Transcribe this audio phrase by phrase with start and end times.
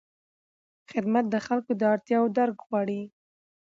[0.91, 3.01] خدمت د خلکو د اړتیاوو درک غواړي.